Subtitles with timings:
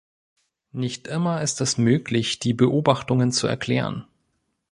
[0.71, 4.07] Nicht immer ist es möglich, die Beobachtungen zu erklären.